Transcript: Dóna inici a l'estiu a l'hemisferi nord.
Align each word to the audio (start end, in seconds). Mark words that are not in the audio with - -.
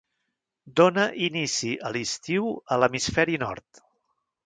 Dóna 0.81 1.03
inici 1.27 1.71
a 1.89 1.93
l'estiu 1.99 2.51
a 2.77 2.81
l'hemisferi 2.83 3.43
nord. 3.49 3.85